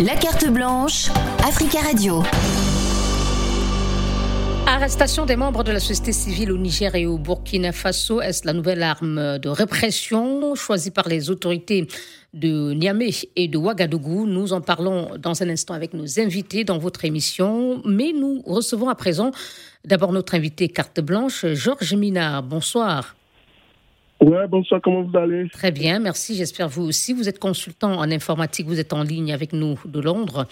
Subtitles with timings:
[0.00, 1.08] La carte blanche,
[1.44, 2.22] Africa Radio.
[4.64, 8.52] Arrestation des membres de la société civile au Niger et au Burkina Faso, est-ce la
[8.52, 11.88] nouvelle arme de répression choisie par les autorités
[12.32, 14.26] de Niamey et de Ouagadougou?
[14.26, 18.88] Nous en parlons dans un instant avec nos invités dans votre émission, mais nous recevons
[18.88, 19.32] à présent
[19.84, 22.44] d'abord notre invité carte blanche, Georges Minard.
[22.44, 23.17] Bonsoir.
[24.20, 25.48] Ouais, bonsoir, comment vous allez?
[25.50, 27.12] Très bien, merci, j'espère vous aussi.
[27.12, 30.46] Vous êtes consultant en informatique, vous êtes en ligne avec nous de Londres.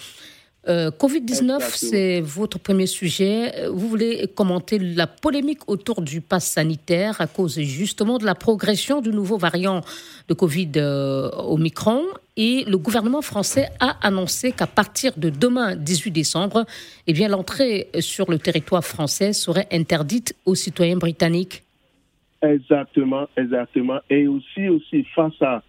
[0.69, 3.69] Euh, Covid-19, c'est votre premier sujet.
[3.69, 9.01] Vous voulez commenter la polémique autour du pass sanitaire à cause justement de la progression
[9.01, 9.83] du nouveau variant
[10.29, 12.03] de Covid euh, Omicron.
[12.37, 16.67] Et le gouvernement français a annoncé qu'à partir de demain, 18 décembre,
[17.07, 21.63] eh bien, l'entrée sur le territoire français serait interdite aux citoyens britanniques.
[22.43, 24.01] Exactement, exactement.
[24.11, 25.63] Et aussi, aussi face à,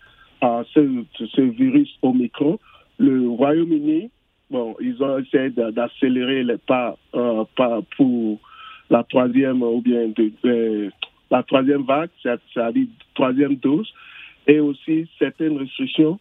[0.74, 2.60] ce, virus Omicron,
[3.00, 4.10] le Royaume-Uni,
[4.50, 8.40] bon, ils ont essayé d'accélérer les pas, euh, pas pour
[8.90, 10.12] la troisième ou bien
[11.30, 13.92] la troisième vague, c'est-à-dire troisième dose,
[14.46, 16.20] et aussi certaines restrictions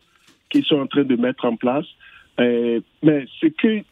[0.50, 1.86] qu'ils sont en train de mettre en place.
[2.38, 3.82] mais ce que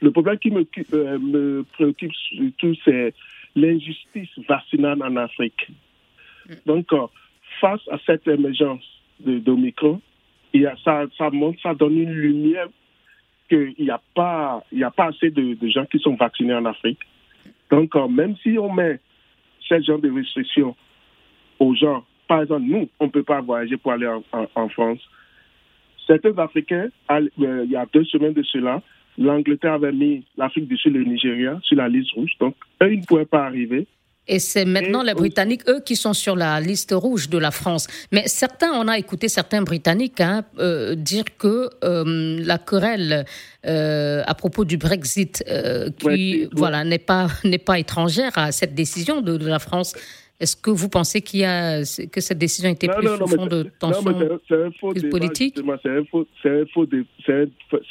[0.00, 0.52] le problème qui
[0.92, 3.14] euh, me préoccupe surtout, c'est
[3.54, 5.68] l'injustice vaccinale en Afrique.
[6.66, 7.06] Donc, euh,
[7.60, 8.84] face à cette émergence
[9.20, 10.00] d'Omicron,
[10.84, 12.68] ça, ça montre, ça donne une lumière
[13.48, 17.00] qu'il n'y a, pas, a pas assez de, gens qui sont vaccinés en Afrique.
[17.70, 19.00] Donc, euh, même si on met
[19.60, 20.76] ce genre de restrictions
[21.58, 25.00] aux gens, par exemple, nous, on ne peut pas voyager pour aller en, France.
[26.06, 28.82] Certains Africains, euh, il y a deux semaines de cela,
[29.18, 32.32] l'Angleterre avait mis l'Afrique du Sud et le Nigeria sur la liste rouge.
[32.40, 33.86] Donc, eux, ils ne pouvaient pas arriver.
[34.28, 37.88] Et c'est maintenant les Britanniques, eux, qui sont sur la liste rouge de la France.
[38.12, 43.24] Mais certains, on a écouté certains Britanniques hein, euh, dire que euh, la querelle
[43.66, 45.44] euh, à propos du Brexit,
[45.98, 49.94] qui voilà n'est pas n'est pas étrangère à cette décision de, la France.
[50.38, 53.46] Est-ce que vous pensez qu'il y a que cette décision a été prise sous fond
[53.46, 54.14] de tension
[55.10, 56.02] politique C'est un,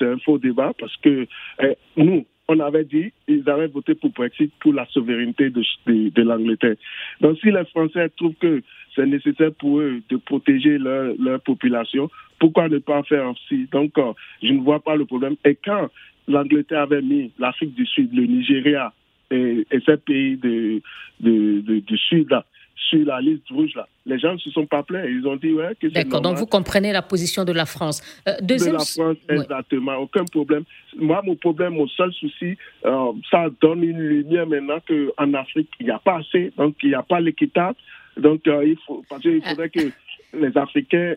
[0.08, 1.28] un, faux débat parce que
[1.62, 6.76] eh, nous, on avait dit ils avaient voté pour Brexit pour la souveraineté de, l'Angleterre.
[7.22, 8.62] Donc si les Français trouvent que
[8.96, 14.12] c'est nécessaire pour eux de protéger leur, population, pourquoi ne pas faire aussi Donc euh,
[14.44, 15.36] je ne vois pas le problème.
[15.46, 15.90] Et quand
[16.28, 18.94] l'Angleterre avait mis l'Afrique du Sud, le Nigeria
[19.32, 22.46] et, ces pays du Sud là,
[22.90, 23.88] sur la liste rouge là.
[24.06, 25.06] Les gens ne se sont pas plaints.
[25.06, 26.22] Ils ont dit ouais que D'accord.
[26.22, 28.02] Donc vous comprenez la position de la France.
[28.28, 28.74] Euh, deuxième...
[28.74, 29.96] De la France, exactement.
[29.98, 30.64] Aucun problème.
[30.98, 35.86] Moi, mon problème, mon seul souci, euh, ça donne une lumière maintenant qu'en Afrique, il
[35.86, 36.52] n'y a pas assez.
[36.58, 37.78] Donc il n'y a pas l'équitable.
[38.18, 39.92] Donc euh, il faut parce qu'il faudrait que
[40.34, 41.16] les Africains,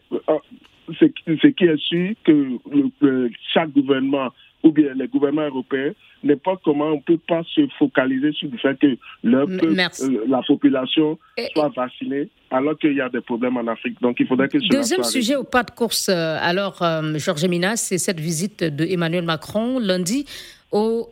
[0.99, 4.31] ce, qui est sûr que chaque gouvernement
[4.65, 5.93] ou bien les gouvernements européens,
[6.25, 10.41] n'importe comment, on ne peut pas se focaliser sur le fait que leur euh, la
[10.43, 11.19] population
[11.55, 14.01] soit vaccinée alors qu'il y a des problèmes en Afrique.
[14.01, 17.77] Donc il faudrait que Deuxième sujet au pas de course, euh, alors, euh, Georges Minas,
[17.77, 20.25] c'est cette visite de Emmanuel Macron lundi
[20.73, 21.09] au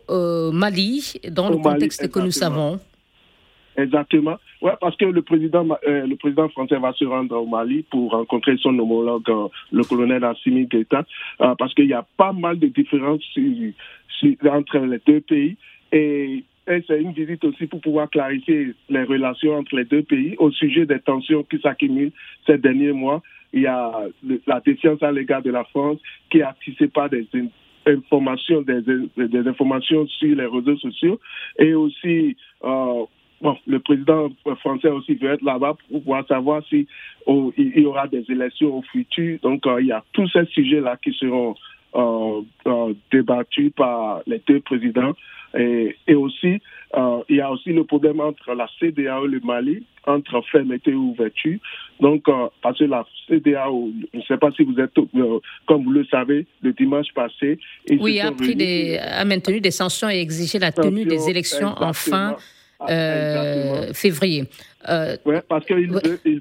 [0.51, 2.79] Mali, dans le contexte que nous savons.
[3.77, 4.37] Exactement.
[4.61, 8.11] Ouais, parce que le président, euh, le président français va se rendre au Mali pour
[8.11, 11.05] rencontrer son homologue, euh, le colonel Assimi Guetta,
[11.41, 13.23] euh, parce qu'il y a pas mal de différences
[14.45, 15.57] entre les deux pays.
[15.91, 20.49] Et, c'est une visite aussi pour pouvoir clarifier les relations entre les deux pays au
[20.49, 22.13] sujet des tensions qui s'accumulent
[22.47, 23.21] ces derniers mois.
[23.51, 23.91] Il y a
[24.47, 27.27] la défiance à l'égard de la France qui est attisée par des
[27.85, 31.19] informations, des informations sur les réseaux sociaux
[31.59, 32.37] et aussi
[33.43, 34.29] Bon, le président
[34.61, 36.87] français aussi veut être là-bas pour pouvoir savoir si
[37.25, 39.37] oh, il y aura des élections au futur.
[39.43, 41.53] Donc, euh, il y a tous ces sujets-là qui seront
[41.93, 45.11] euh, euh, débattus par les deux présidents.
[45.59, 46.61] Et, et aussi,
[47.29, 50.95] il y a aussi le problème entre la CDAO et le Mali, entre fermeté et
[50.95, 51.59] ouverture.
[51.99, 52.23] Donc,
[52.61, 54.93] parce que la CDAO, je ne sais pas si vous êtes,
[55.67, 57.59] comme vous le savez, le dimanche passé.
[57.99, 61.93] Oui, a, pris des, a maintenu des sanctions et exigé la tenue des élections en
[61.93, 62.41] fin ah,
[62.89, 64.45] euh, février.
[64.89, 65.91] Euh, oui, parce qu'ils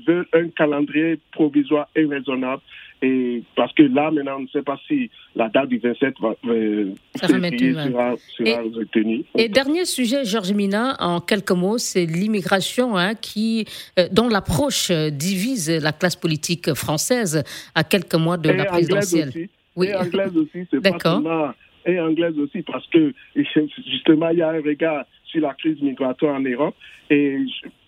[0.06, 2.62] veulent, un calendrier provisoire et raisonnable.
[3.04, 6.34] Et parce que là, maintenant, on ne sait pas si la date du 27 va,
[6.40, 9.24] février sera, sera retenue.
[9.36, 13.66] Et dernier sujet, Georges Mina, en quelques mots, c'est l'immigration hein, qui,
[13.98, 17.42] euh, dont l'approche divise la classe politique française
[17.74, 19.28] à quelques mois de la présidentielle.
[19.28, 19.50] Aussi.
[19.74, 19.88] Oui.
[19.88, 21.52] Et anglaise aussi, c'est pas seulement
[21.86, 26.36] et anglaise aussi parce que justement il y a un regard sur la crise migratoire
[26.36, 26.74] en Europe.
[27.10, 27.38] Et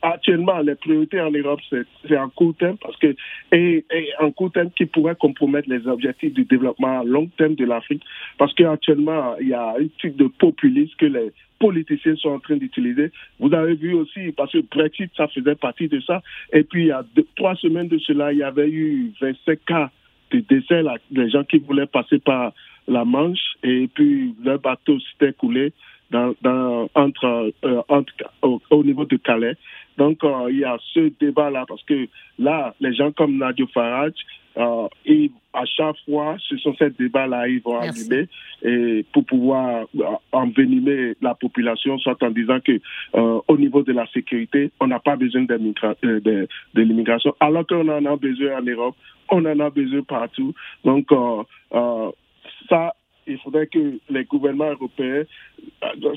[0.02, 3.14] actuellement, les priorités en Europe, c'est un court terme parce que
[3.52, 3.84] et,
[4.20, 8.02] un court terme qui pourrait compromettre les objectifs du développement à long terme de l'Afrique,
[8.38, 12.56] parce qu'actuellement, il y a un type de populisme que les politiciens sont en train
[12.56, 13.12] d'utiliser.
[13.38, 16.22] Vous avez vu aussi, parce que Brexit, ça faisait partie de ça.
[16.52, 17.04] Et puis, il y a
[17.36, 19.90] trois semaines de cela, il y avait eu 25 cas
[20.32, 22.52] de décès, là, des gens qui voulaient passer par
[22.88, 25.72] la Manche, et puis leur bateau s'était coulé
[26.14, 28.12] dans, dans, entre, euh, entre
[28.70, 29.56] au, niveau de Calais.
[29.98, 32.06] Donc, euh, il y a ce débat-là, parce que
[32.38, 34.14] là, les gens comme Nadio Farage,
[34.56, 38.28] euh, et à chaque fois, ce sont ces débats-là, ils vont arriver
[38.62, 39.86] et pour pouvoir
[40.30, 42.78] envenimer la population, soit en disant que
[43.16, 47.66] euh, au niveau de la sécurité, on n'a pas besoin de, de, de l'immigration, alors
[47.66, 48.94] qu'on en a besoin en Europe,
[49.30, 50.54] on en a besoin partout.
[50.84, 51.08] Donc,
[52.68, 52.94] ça,
[53.26, 55.24] il faudrait que les gouvernements européens,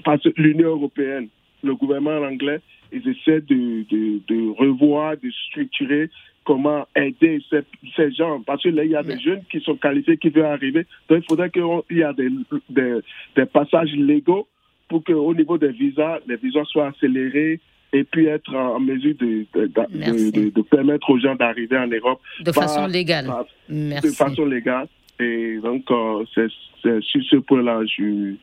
[0.03, 1.27] parce que l'Union européenne,
[1.63, 2.61] le gouvernement anglais,
[2.91, 6.09] ils essaient de, de, de, revoir, de structurer
[6.45, 7.61] comment aider ces,
[7.95, 8.41] ces, gens.
[8.41, 10.85] Parce que là, il y a des jeunes qui sont qualifiés, qui veulent arriver.
[11.09, 12.29] Donc, il faudrait qu'il y ait des,
[12.69, 12.99] des,
[13.35, 14.47] des, passages légaux
[14.87, 17.59] pour qu'au niveau des visas, les visas soient accélérés
[17.91, 22.21] et puis être en mesure de, de, de permettre aux gens d'arriver en Europe.
[22.41, 23.29] De façon légale.
[23.67, 24.07] Merci.
[24.07, 24.87] De façon légale.
[25.19, 28.35] Et donc, euh, c'est sur ce point-là, je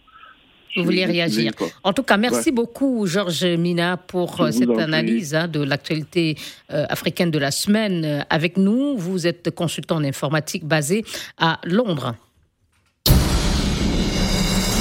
[0.77, 1.53] vous vouliez réagir.
[1.85, 6.37] En tout cas, merci beaucoup, Georges Mina, pour euh, cette analyse hein, de l'actualité
[6.73, 8.97] euh, africaine de la semaine avec nous.
[8.97, 11.05] Vous êtes consultant en informatique basé
[11.39, 12.17] à Londres.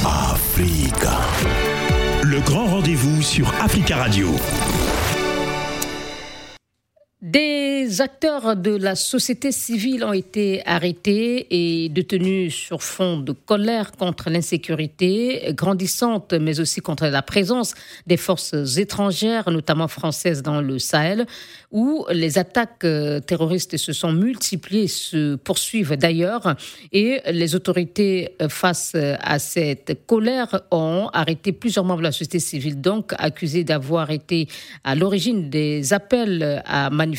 [0.03, 1.19] Africa.
[2.23, 4.29] Le grand rendez-vous sur Africa Radio.
[7.23, 13.93] Des acteurs de la société civile ont été arrêtés et détenus sur fond de colère
[13.93, 17.75] contre l'insécurité grandissante, mais aussi contre la présence
[18.07, 21.25] des forces étrangères, notamment françaises, dans le Sahel,
[21.71, 26.55] où les attaques euh, terroristes se sont multipliées, se poursuivent d'ailleurs,
[26.91, 32.39] et les autorités, euh, face à cette colère, ont arrêté plusieurs membres de la société
[32.39, 34.49] civile, donc accusés d'avoir été
[34.83, 37.12] à l'origine des appels à manifester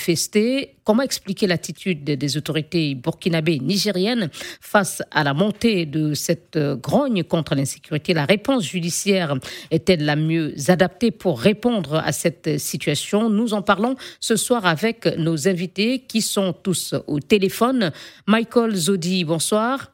[0.84, 4.28] Comment expliquer l'attitude des autorités burkinabées nigériennes
[4.60, 8.12] face à la montée de cette euh, grogne contre l'insécurité?
[8.12, 9.34] La réponse judiciaire
[9.70, 13.30] est-elle la mieux adaptée pour répondre à cette situation?
[13.30, 17.90] Nous en parlons ce soir avec nos invités qui sont tous au téléphone.
[18.26, 19.90] Michael Zodi, bonsoir.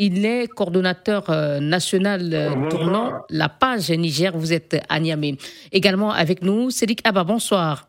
[0.00, 4.36] Il est coordonnateur euh, national euh, tournant la page Niger.
[4.36, 5.36] Vous êtes à Niamey.
[5.72, 7.87] Également avec nous, Cédric Abba, bonsoir.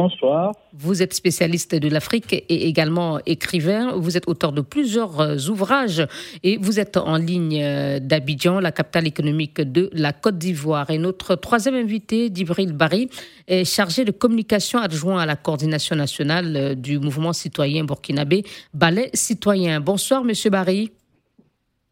[0.00, 0.52] Bonsoir.
[0.74, 3.96] Vous êtes spécialiste de l'Afrique et également écrivain.
[3.96, 6.06] Vous êtes auteur de plusieurs euh, ouvrages
[6.44, 10.88] et vous êtes en ligne euh, d'Abidjan, la capitale économique de la Côte d'Ivoire.
[10.90, 13.10] Et notre troisième invité, Dibril Barry,
[13.48, 19.10] est chargé de communication adjoint à la coordination nationale euh, du mouvement citoyen burkinabé Ballet
[19.14, 19.80] Citoyen.
[19.80, 20.92] Bonsoir, Monsieur Barry.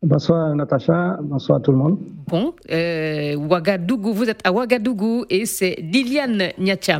[0.02, 1.98] Bonsoir Natacha, bonsoir tout le monde.
[2.26, 6.98] Bon, euh, Ouagadougou, vous êtes à Ouagadougou et c'est Liliane Niatia.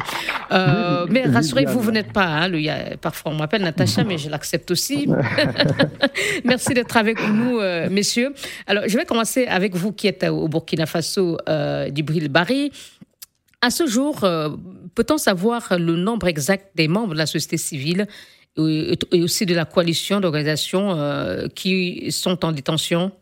[0.51, 2.25] Euh, mais rassurez-vous, vous n'êtes pas.
[2.25, 5.09] Hein, le, parfois on m'appelle Natacha, mais je l'accepte aussi.
[6.45, 8.33] Merci d'être avec nous, euh, messieurs.
[8.67, 11.37] Alors, je vais commencer avec vous qui êtes au Burkina Faso,
[11.91, 12.73] d'Ibril Barry.
[13.61, 14.21] À ce jour,
[14.95, 18.07] peut-on savoir le nombre exact des membres de la société civile
[18.59, 23.13] et aussi de la coalition d'organisations euh, qui sont en détention?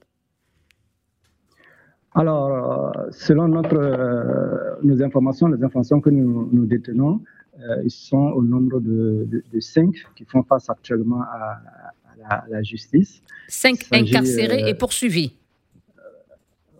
[2.15, 7.21] Alors, euh, selon notre, euh, nos informations, les informations que nous, nous détenons,
[7.85, 11.61] ils sont au nombre de, de, cinq qui font face actuellement à,
[12.49, 13.23] la, justice.
[13.47, 15.37] Cinq incarcérés et poursuivis.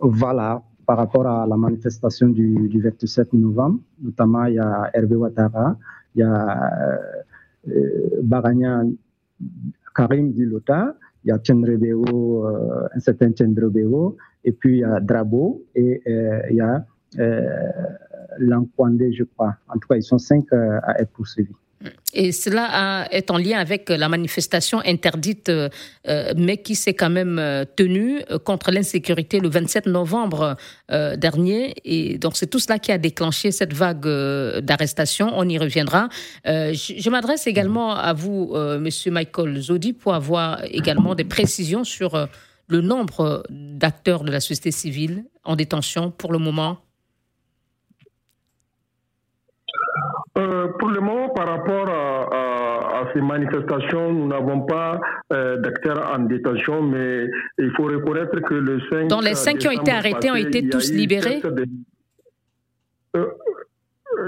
[0.01, 5.15] Voilà, par rapport à la manifestation du, du 27 novembre, notamment il y a Hervé
[5.15, 5.77] Ouattara,
[6.13, 6.99] il y a
[7.67, 8.83] euh, Baragna
[9.95, 14.99] Karim Dilota, il y a Chendrebeo, euh, un certain Chendrebeo, et puis il y a
[14.99, 16.85] Drabo, et euh, il y a
[18.37, 19.55] Lankwande, je crois.
[19.69, 21.55] En tout cas, ils sont cinq à être poursuivis.
[22.13, 25.69] Et cela est en lien avec la manifestation interdite, euh,
[26.37, 30.55] mais qui s'est quand même euh, tenue euh, contre l'insécurité le 27 novembre
[30.89, 31.75] dernier.
[31.83, 34.07] Et donc c'est tout cela qui a déclenché cette vague
[34.61, 35.31] d'arrestations.
[35.35, 36.09] On y reviendra.
[36.45, 42.27] je, m'adresse également à vous, Monsieur Michael Zodi, pour avoir également des précisions sur
[42.67, 46.84] le nombre d'acteurs de la société civile en détention pour le moment.
[50.37, 54.99] Euh, pour le moment, par rapport à, ces manifestations, nous n'avons pas
[55.31, 57.27] euh, d'acteurs en détention, mais
[57.57, 59.07] il faut reconnaître que le 5.
[59.07, 61.41] Dans les cinq qui ont été arrêtés ont été tous libérés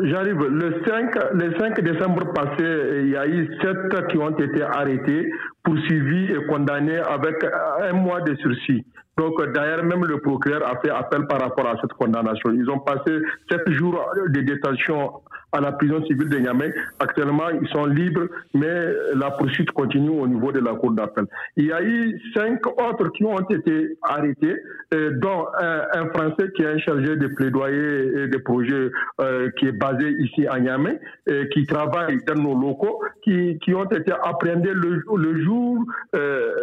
[0.03, 0.43] J'arrive.
[0.43, 2.63] Le 5, le 5 décembre passé,
[3.03, 5.29] il y a eu sept qui ont été arrêtés,
[5.63, 7.35] poursuivis et condamnés avec
[7.81, 8.85] un mois de sursis.
[9.17, 12.51] Donc, d'ailleurs, même le procureur a fait appel par rapport à cette condamnation.
[12.51, 15.13] Ils ont passé sept jours de détention
[15.51, 16.73] à la prison civile de Niamey.
[16.99, 21.25] Actuellement, ils sont libres, mais la poursuite continue au niveau de la cour d'appel.
[21.55, 24.55] Il y a eu cinq autres qui ont été arrêtés,
[24.93, 28.89] euh, dont un, Français qui est chargé de plaidoyer et de projets
[29.19, 33.73] euh, qui est basé ici à Niamey, et qui travaille dans nos locaux, qui, qui
[33.73, 35.83] ont été appréhendés le, jour,
[36.15, 36.53] euh,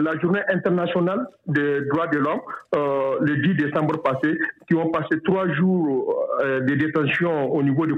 [0.00, 2.40] la journée internationale des droits de l'homme,
[3.20, 4.38] le 10 décembre passé,
[4.68, 7.94] qui ont passé trois jours de détention au niveau du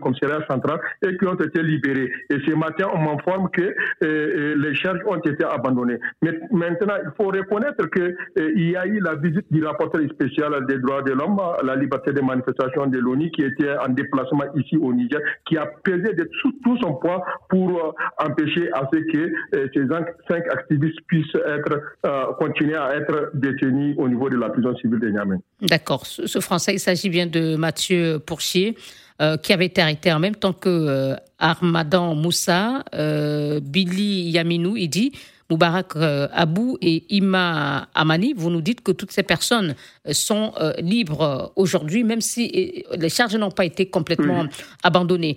[1.02, 2.10] et qui ont été libérés.
[2.30, 5.98] Et ce matin, on m'informe que euh, euh, les charges ont été abandonnées.
[6.22, 10.66] Mais maintenant, il faut reconnaître qu'il euh, y a eu la visite du rapporteur spécial
[10.66, 14.76] des droits de l'homme, la liberté de manifestation de l'ONU, qui était en déplacement ici
[14.76, 19.32] au Niger, qui a pesé de tout, son poids pour empêcher à ce que
[19.74, 19.86] ces
[20.28, 25.08] cinq activistes puissent être, continuer à être détenus au niveau de la prison civile de
[25.08, 25.36] Niamey.
[25.62, 26.04] D'accord.
[26.06, 28.76] Ce Français, il s'agit bien de Mathieu Pourchier.
[29.22, 34.76] Euh, qui avait été arrêté en même temps que euh, Armadan Moussa, euh, Billy Yaminou,
[34.76, 35.12] il dit
[35.48, 35.94] Moubarak
[36.32, 39.76] Abou et Ima Amani, vous nous dites que toutes ces personnes
[40.10, 44.46] sont libres aujourd'hui, même si les charges n'ont pas été complètement
[44.82, 45.36] abandonnées.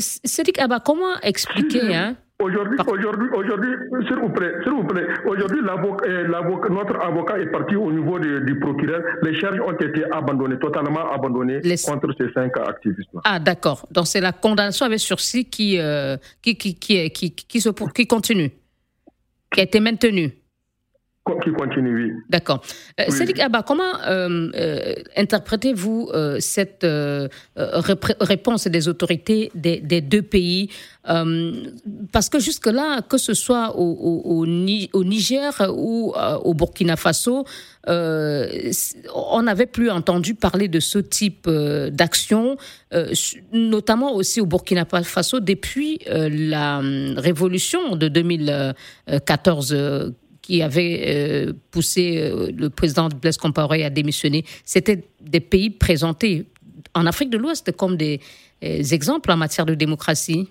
[0.00, 3.70] Cédric Abba, comment expliquer hein, Aujourd'hui, aujourd'hui, aujourd'hui,
[4.08, 9.02] s'il vous plaît, s'il vous plaît, aujourd'hui, notre avocat est parti au niveau du procureur.
[9.22, 13.08] Les charges ont été abandonnées, totalement abandonnées contre ces cinq activistes.
[13.22, 13.86] Ah, d'accord.
[13.92, 18.06] Donc c'est la condamnation avec sursis qui, euh, qui, qui, qui, qui, qui, se, qui
[18.08, 18.50] continue,
[19.52, 20.32] qui a été maintenue
[21.42, 22.12] qui continue, oui.
[22.28, 22.62] D'accord.
[23.00, 26.86] Euh, Cédric Abba, comment euh, euh, interprétez-vous cette
[28.20, 30.70] réponse des autorités des, deux pays?
[32.12, 37.44] Parce que jusque-là, que ce soit au, au, Niger ou au Burkina Faso,
[37.86, 42.56] on n'avait plus entendu parler de ce type d'action,
[43.52, 46.80] notamment aussi au Burkina Faso depuis la
[47.16, 50.14] révolution de 2014
[50.44, 56.44] qui avait euh, poussé euh, le président Blaise Compaoré à démissionner, c'était des pays présentés
[56.94, 58.20] en Afrique de l'Ouest comme des
[58.62, 60.50] euh, exemples en matière de démocratie.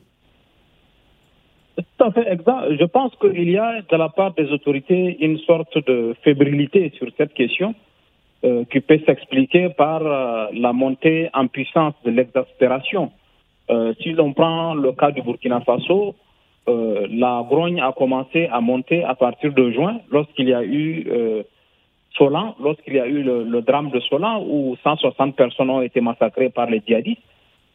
[1.77, 2.75] Tout à fait exact.
[2.79, 7.07] Je pense qu'il y a de la part des autorités une sorte de fébrilité sur
[7.17, 7.75] cette question
[8.71, 13.09] qui peut s'expliquer par la montée en puissance de l'exaspération.
[14.01, 16.13] si l'on prend le cas du Burkina Faso,
[16.67, 21.05] euh, la grogne a commencé à monter à partir de juin, lorsqu'il y a eu
[21.09, 21.43] euh,
[22.17, 26.49] Solan, lorsqu'il y a eu le, drame de Solan, où 160 personnes ont été massacrées
[26.49, 27.21] par les djihadistes.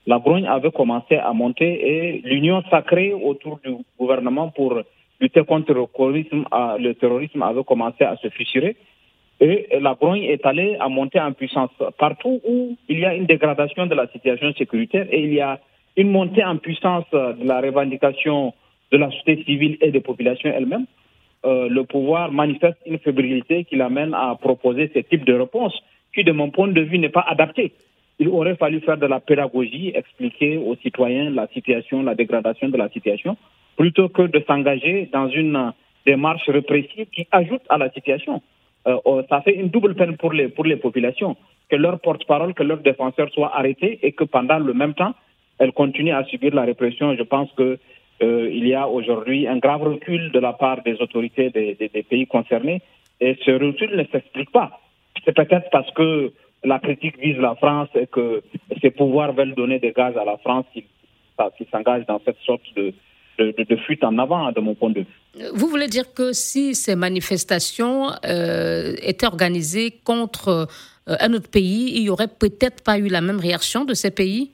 [0.07, 4.81] La grogne avait commencé à monter et l'union sacrée autour du gouvernement pour
[5.21, 6.45] lutter contre le terrorisme,
[6.79, 8.77] le terrorisme avait commencé à se fissurer.
[9.41, 13.27] Et la grogne est allée à monter en puissance partout où il y a une
[13.27, 15.61] dégradation de la situation sécuritaire et il y a
[15.97, 18.55] une montée en puissance de la revendication
[18.93, 20.87] de la société civile et des populations elles-mêmes,
[21.45, 25.75] euh, le pouvoir manifeste une fébrilité qui l'amène à proposer ce type de réponse
[26.15, 27.73] qui, de mon point de vue, n'est pas adapté.
[28.19, 32.77] Il aurait fallu faire de la pédagogie, expliquer aux citoyens la situation, la dégradation de
[32.77, 33.37] la situation,
[33.77, 35.73] plutôt que de s'engager dans une
[36.05, 38.43] démarche répressive qui ajoute à la situation.
[38.89, 41.37] Euh, oh, ça fait une double peine pour les, pour les populations,
[41.69, 45.15] que leurs porte-parole, que leurs défenseurs soient arrêtés et que pendant le même temps,
[45.59, 47.15] elles continuent à subir la répression.
[47.15, 47.79] Je pense que
[48.21, 52.27] euh, il y a aujourd'hui un grave recul de la part des autorités des, pays
[52.27, 52.83] concernés
[53.21, 54.81] et ce recul ne s'explique pas.
[55.25, 56.33] C'est peut-être parce que
[56.65, 58.43] la critique vise la France et que
[58.83, 60.85] ces pouvoirs veulent donner des gaz à la France qui,
[61.71, 62.93] s'engage dans cette sorte de,
[63.39, 65.51] de, fuite en avant, de mon point de vue.
[65.55, 70.49] Vous voulez dire que si ces manifestations euh, étaient organisées contre
[71.09, 74.11] euh, un autre pays, il n'y aurait peut-être pas eu la même réaction de ces
[74.11, 74.51] pays,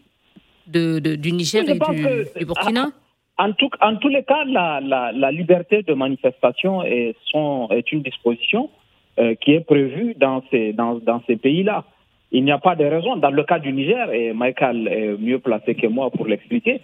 [0.66, 2.90] de, du Niger et du, du Burkina?
[3.38, 7.90] En, tout, en tous les cas, la, la, la liberté de manifestation est, sont, est
[7.92, 8.70] une disposition
[9.18, 11.84] euh, qui est prévue dans ces, dans, dans ces pays-là.
[12.32, 13.16] Il n'y a pas de raison.
[13.16, 16.80] Dans le cas du Niger, et Michael est mieux placé que moi pour l'expliquer,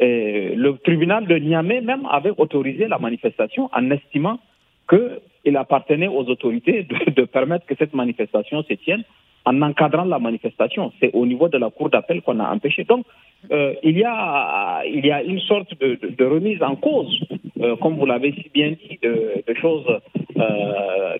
[0.00, 4.38] le tribunal de Niamey même avait autorisé la manifestation en estimant
[4.88, 9.04] qu'il appartenait aux autorités de, de, permettre que cette manifestation se tienne
[9.44, 10.92] en encadrant la manifestation.
[11.00, 12.84] C'est au niveau de la cour d'appel qu'on a empêché.
[12.84, 13.04] Donc,
[13.50, 14.82] euh, il, y a,
[15.24, 17.20] une sorte de, remise en cause,
[17.60, 19.86] euh, comme vous l'avez si bien dit, de, choses,
[20.38, 21.18] euh,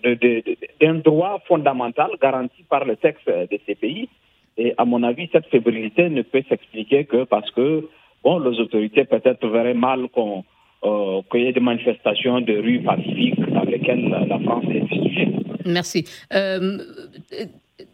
[0.81, 4.09] d'un droit fondamental garanti par le texte de ces pays.
[4.57, 7.89] Et à mon avis, cette fébrilité ne peut s'expliquer que parce que
[8.23, 10.45] bon, les autorités peut-être verraient mal qu'on
[10.85, 15.29] euh, qu'il y ait des manifestations de rue pacifiques dans lesquelles la France est fustigée.
[15.65, 16.05] Merci.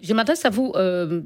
[0.01, 1.21] Je m'adresse à vous, euh,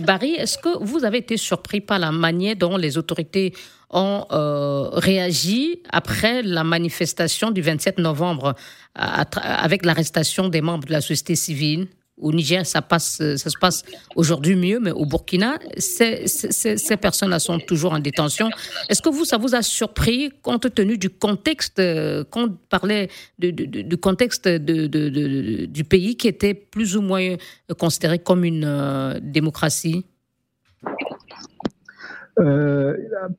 [0.00, 0.32] Barry.
[0.32, 3.52] Est-ce que vous avez été surpris par la manière dont les autorités
[3.90, 8.54] ont euh, réagi après la manifestation du 27 novembre
[8.94, 11.88] avec l'arrestation des membres de la société civile?
[12.16, 13.82] Au Niger, ça, passe, ça se passe
[14.14, 18.50] aujourd'hui mieux, mais au Burkina, ces, personnes-là sont toujours en détention.
[18.88, 22.24] Est-ce que vous, ça vous a surpris compte tenu du contexte, euh,
[22.68, 27.36] parlait du contexte du pays qui était plus ou moins
[27.78, 30.04] considéré comme une euh, démocratie?
[32.40, 32.96] Euh,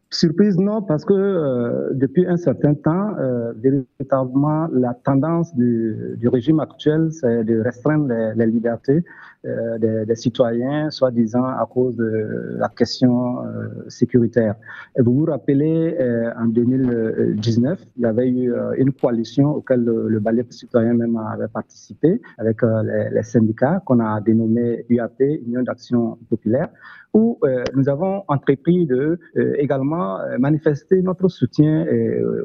[0.09, 6.27] surprise, non, parce que euh, depuis un certain temps, euh, véritablement, la tendance du, du
[6.27, 9.03] régime actuel, c'est de restreindre les, les libertés
[9.45, 14.55] euh, des, citoyens, soi-disant à cause de la question euh, sécuritaire.
[14.97, 15.97] Vous vous rappelez,
[16.37, 21.47] en 2019, il y avait eu une coalition auquel le, le ballet citoyen même avait
[21.47, 26.69] participé avec les, les syndicats qu'on a dénommé UAP, Union d'Action Populaire
[27.15, 31.85] où euh, nous avons entrepris de euh, également euh, manifester notre soutien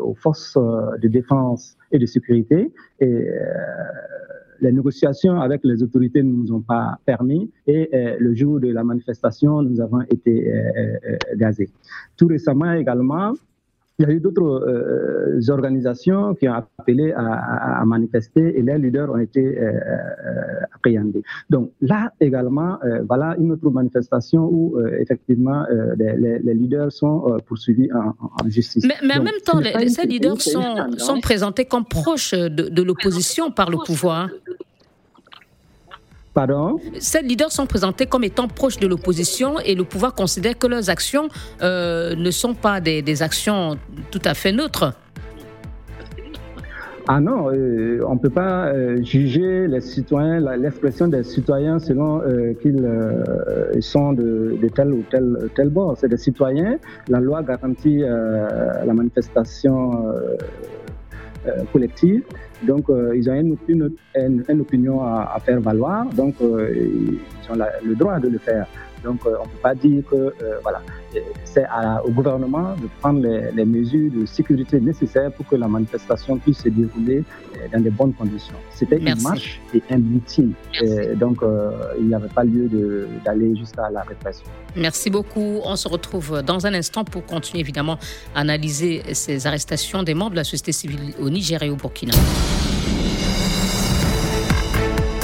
[0.00, 2.72] aux forces de défense et de sécurité.
[3.00, 3.28] Et
[4.60, 8.84] les négociations avec les autorités ne nous ont pas permis et le jour de la
[8.84, 10.52] manifestation, nous avons été
[11.36, 11.70] gazés.
[12.16, 13.34] Tout récemment également,
[14.00, 19.10] il y a eu d'autres euh, organisations qui ont appelé à, manifester et les leaders
[19.10, 21.22] ont été euh, euh, appréhendés.
[21.50, 25.64] Donc là également, voilà une autre manifestation où effectivement
[25.98, 28.86] les, leaders sont poursuivis en, justice.
[28.86, 33.70] Mais, en même temps, ces leaders sont, sont présentés comme proches de, de l'opposition par
[33.70, 34.30] le pouvoir.
[36.32, 36.78] Pardon?
[37.00, 40.88] Ces leaders sont présentés comme étant proches de l'opposition et le pouvoir considère que leurs
[40.88, 41.28] actions
[41.62, 43.76] euh, ne sont pas des, actions
[44.12, 44.94] tout à fait neutres.
[47.08, 52.20] Ah non, euh, on ne peut pas euh, juger les citoyens, l'expression des citoyens selon
[52.62, 55.96] qu'ils sont de, tel ou tel, tel bord.
[55.98, 56.78] C'est des citoyens.
[57.08, 60.14] La loi garantit la manifestation
[61.72, 62.22] collective.
[62.62, 67.52] Donc, euh, ils ont une, une, une, opinion à, à, faire valoir, donc euh, ils
[67.52, 68.66] ont le droit de le faire.
[69.02, 70.82] Donc, euh, on ne peut pas dire que voilà,
[71.44, 71.64] c'est
[72.04, 76.58] au gouvernement de prendre les, les, mesures de sécurité nécessaires pour que la manifestation puisse
[76.62, 77.24] se dérouler
[77.72, 78.54] dans de bonnes conditions.
[78.74, 80.52] C'était une marche et un meeting.
[80.82, 81.38] Et donc,
[81.98, 82.68] il n'y avait pas lieu
[83.24, 84.44] d'aller jusqu'à la répression.
[84.76, 85.60] Merci beaucoup.
[85.64, 87.98] On se retrouve dans un instant pour continuer évidemment
[88.34, 92.12] à analyser ces arrestations des membres de la société civile au Niger et au Burkina.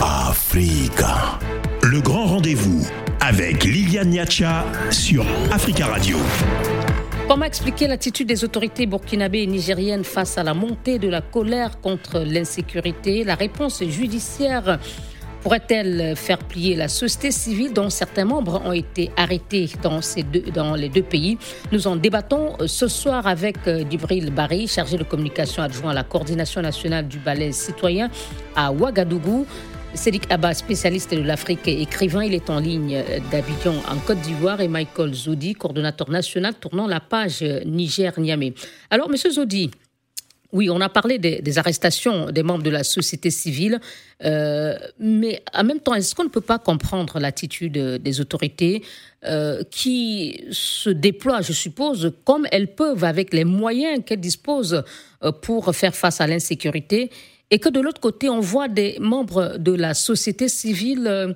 [0.00, 1.38] Africa.
[1.82, 2.86] Le grand rendez-vous
[3.26, 6.16] avec Liliane Niacha sur Africa Radio.
[7.26, 11.80] Comment expliquer l'attitude des autorités burkinabées et nigériennes face à la montée de la colère
[11.80, 13.24] contre l'insécurité?
[13.24, 14.78] La réponse judiciaire
[15.42, 20.44] pourrait-elle faire plier la société civile dont certains membres ont été arrêtés dans, ces deux,
[20.54, 21.36] dans les deux pays?
[21.72, 26.04] Nous en débattons ce soir avec euh, Dibril Barry, chargé de communication adjoint à la
[26.04, 28.08] coordination nationale du ballet citoyen
[28.54, 29.46] à Ouagadougou.
[29.94, 34.60] Cédric Abba, spécialiste de l'Afrique et écrivain, il est en ligne d'Abidjan en Côte d'Ivoire
[34.60, 38.54] et Michael Zoudi, coordonnateur national tournant la page Niger-Niamey.
[38.90, 39.70] Alors, monsieur Zoudi,
[40.52, 43.80] oui, on a parlé des, arrestations des membres de la société civile,
[44.24, 48.82] euh, mais en même temps, est-ce qu'on ne peut pas comprendre l'attitude des autorités
[49.24, 54.82] euh, qui se déploient, je suppose, comme elles peuvent avec les moyens qu'elles disposent
[55.22, 57.10] euh, pour faire face à l'insécurité,
[57.50, 61.34] et que de l'autre côté, on voit des membres de la société civile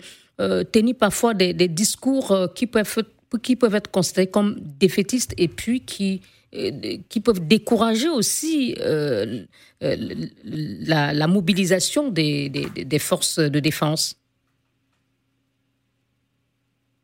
[0.73, 3.05] tenir parfois des, des discours qui peuvent,
[3.43, 9.45] qui peuvent être considérés comme défaitistes et puis qui euh, qui peuvent décourager aussi euh,
[9.85, 9.97] euh,
[10.43, 12.51] la, mobilisation des,
[12.99, 14.17] forces de défense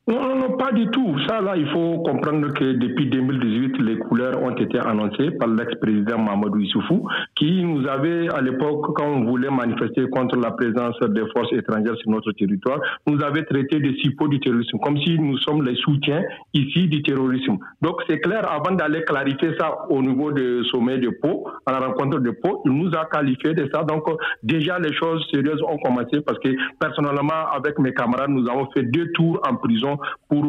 [0.09, 1.17] non, non, pas du tout.
[1.27, 6.17] Ça, là, il faut comprendre que depuis 2018, les couleurs ont été annoncées par l'ex-président
[6.17, 11.25] Mamadou Issoufou, qui nous avait, à l'époque, quand on voulait manifester contre la présence des
[11.35, 15.39] forces étrangères sur notre territoire, nous avait traité de cipots du terrorisme, comme si nous
[15.39, 16.23] sommes les soutiens
[16.55, 17.57] ici du terrorisme.
[17.83, 21.81] Donc, c'est clair, avant d'aller clarifier ça au niveau du sommet de Pau, à la
[21.81, 23.83] rencontre de Pau, il nous a qualifié de ça.
[23.83, 24.05] Donc,
[24.45, 28.85] déjà, les choses sérieuses ont commencé parce que, personnellement, avec mes camarades, nous avons fait
[28.85, 29.96] deux tours en prison
[30.29, 30.45] pour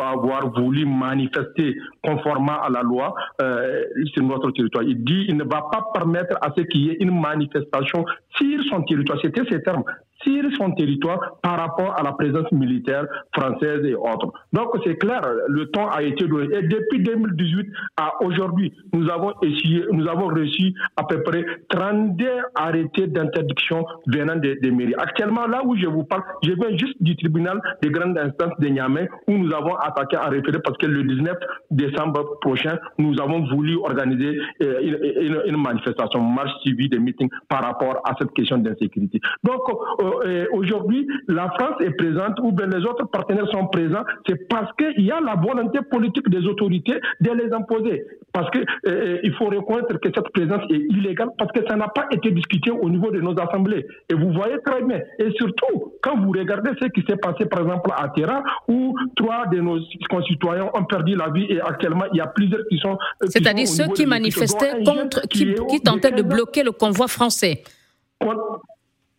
[0.00, 4.84] avoir voulu manifester conformément à la loi euh, sur notre territoire.
[4.84, 8.04] Il dit qu'il ne va pas permettre à ce qu'il y ait une manifestation
[8.36, 9.18] sur son territoire.
[9.22, 9.84] C'était ces termes
[10.22, 13.04] sur son territoire par rapport à la présence militaire
[13.34, 14.32] française et autres.
[14.52, 16.56] Donc c'est clair, le temps a été donné.
[16.56, 22.26] Et depuis 2018 à aujourd'hui, nous avons essayé, nous avons reçu à peu près 32
[22.54, 24.94] arrêtés d'interdiction venant des, mairies.
[24.98, 28.68] Actuellement, là où je vous parle, je viens juste du tribunal de grande instance de
[28.68, 31.36] Niamey où nous avons attaqué en référé parce que le 19
[31.70, 37.30] décembre prochain, nous avons voulu organiser euh, une, une, manifestation, une marche suivie de meetings
[37.48, 39.20] par rapport à cette question d'insécurité.
[39.44, 39.60] Donc
[40.00, 40.07] euh,
[40.52, 45.04] aujourd'hui, la France est présente ou bien les autres partenaires sont présents, c'est parce qu'il
[45.04, 48.04] y a la volonté politique des autorités de les imposer.
[48.32, 52.06] Parce qu'il euh, faut reconnaître que cette présence est illégale parce que ça n'a pas
[52.10, 53.86] été discuté au niveau de nos assemblées.
[54.10, 55.00] Et vous voyez très bien.
[55.18, 59.46] Et surtout, quand vous regardez ce qui s'est passé, par exemple, à Terra, où trois
[59.46, 59.78] de nos
[60.10, 62.98] concitoyens ont perdu la vie et actuellement, il y a plusieurs qui sont.
[63.22, 67.62] Euh, C'est-à-dire ceux qui manifestaient contre, qui, qui tentaient de bloquer le convoi français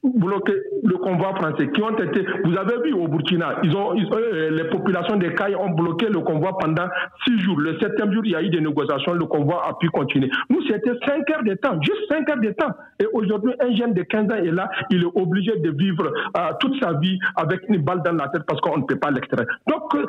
[0.04, 4.50] bloqué le convoi français qui ont été vous avez vu au Burkina ils ont euh,
[4.52, 6.88] les populations des Cailles ont bloqué le convoi pendant
[7.26, 7.60] six jours.
[7.60, 10.30] Le septième jour il y a eu des négociations le convoi a pu continuer.
[10.50, 12.72] Nous c'était cinq heures de temps juste cinq heures de temps.
[13.00, 16.42] Et aujourd'hui un jeune de 15 ans est là il est obligé de vivre euh,
[16.62, 19.46] toute sa vie avec une balle dans la tête parce qu'on ne peut pas l'extraire.
[19.68, 20.06] Donc euh,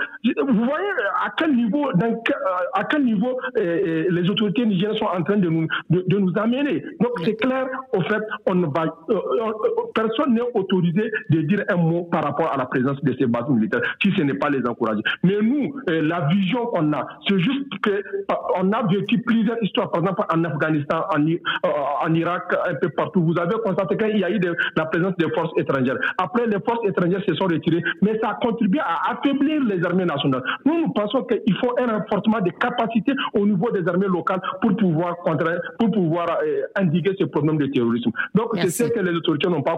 [0.48, 0.86] vous voyez
[1.24, 1.88] à quel niveau
[2.74, 6.82] à quel niveau les autorités nigériennes sont en train de nous de, nous amener.
[7.00, 8.84] Donc c'est clair au fait on va
[9.94, 13.48] personne n'est autorisé de dire un mot par rapport à la présence de ces bases
[13.48, 15.02] militaires si ce n'est pas les encourager.
[15.22, 20.02] Mais nous, euh, la vision qu'on a, c'est juste qu'on a vécu plusieurs histoires, par
[20.02, 21.36] exemple en Afghanistan, en, euh,
[22.02, 23.22] en Irak, un peu partout.
[23.22, 25.96] Vous avez constaté qu'il y a eu de, la présence des forces étrangères.
[26.18, 30.04] Après, les forces étrangères se sont retirées, mais ça a contribué à affaiblir les armées
[30.04, 30.42] nationales.
[30.64, 34.76] Nous, nous pensons qu'il faut un renforcement des capacités au niveau des armées locales pour
[34.76, 35.16] pouvoir,
[35.78, 38.10] pour pouvoir euh, indiquer ce problème de terrorisme.
[38.34, 39.69] Donc, c'est ce que les autorités n'ont pas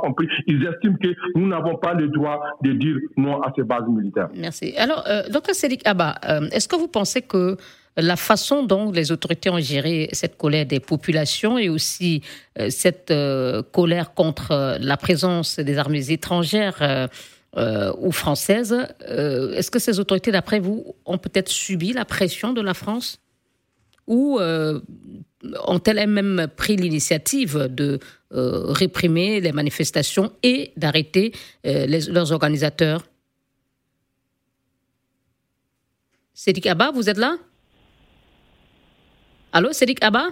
[0.46, 4.28] Ils estiment que nous n'avons pas le droit de dire non à ces bases militaires.
[4.34, 4.74] Merci.
[4.76, 7.56] Alors, euh, docteur Sédik Abba, euh, est-ce que vous pensez que
[7.96, 12.22] la façon dont les autorités ont géré cette colère des populations et aussi
[12.58, 13.12] euh, cette
[13.72, 17.08] colère contre la présence des armées étrangères
[17.98, 18.74] ou françaises,
[19.06, 23.21] est-ce que ces autorités, d'après vous, ont peut-être subi la pression de la France?
[24.12, 24.38] Ou
[25.66, 27.98] ont-elles même pris l'initiative de
[28.32, 31.32] euh, réprimer les manifestations et d'arrêter
[31.66, 33.02] euh, leurs organisateurs?
[36.34, 37.36] Sédik Abba, vous êtes là?
[39.52, 40.28] Allô, Sédik Abba?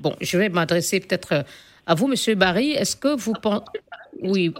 [0.00, 1.42] Bon, je vais m'adresser peut-être euh,
[1.86, 2.72] à vous, Monsieur Barry.
[2.72, 3.64] Est-ce que vous pensez...
[4.22, 4.54] Oui.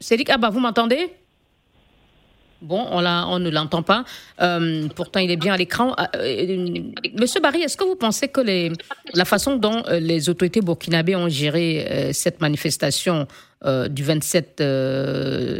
[0.00, 1.10] Sédik Abba, vous m'entendez?
[2.64, 4.04] Bon, on, ne l'entend pas.
[4.40, 5.94] Euh, pourtant, il est bien à l'écran.
[5.98, 6.80] Euh, euh,
[7.20, 8.40] Monsieur Barry, est-ce que vous pensez que
[9.12, 13.26] la façon dont les autorités burkinabées ont géré cette manifestation
[13.88, 14.60] du 27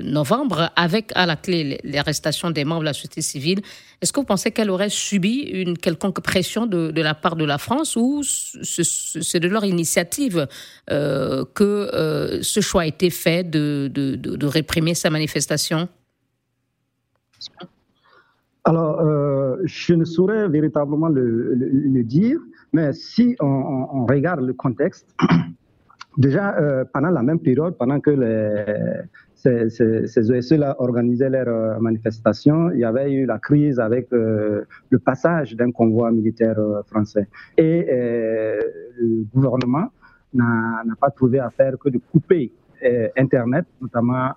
[0.02, 3.60] novembre, avec à la clé l'arrestation des membres de la société civile,
[4.00, 7.58] est-ce que vous pensez qu'elle aurait subi une quelconque pression de, la part de la
[7.58, 10.46] France ou c'est de leur initiative
[10.88, 15.88] que ce choix a été fait de réprimer sa manifestation?
[18.64, 22.40] Alors, euh, je ne saurais véritablement le, dire,
[22.72, 25.14] mais si on, regarde le contexte,
[26.16, 28.12] déjà euh, pendant la même période, pendant que
[29.34, 34.98] ces, ces, OSE-là organisaient leurs euh, manifestations, il y avait eu la crise avec le
[35.04, 37.28] passage d'un convoi militaire français.
[37.58, 37.86] Et
[38.98, 39.88] le gouvernement
[40.32, 42.50] n'a pas trouvé à faire que de couper
[43.16, 44.30] Internet, notamment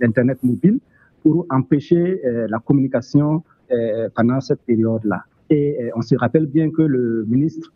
[0.00, 0.80] l'Internet mobile,
[1.22, 5.24] pour empêcher euh, la communication euh, pendant cette période-là.
[5.48, 7.72] Et euh, on se rappelle bien que le ministre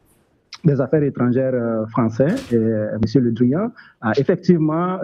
[0.64, 2.98] des Affaires étrangères français, M.
[3.16, 4.98] Le Drian, a effectivement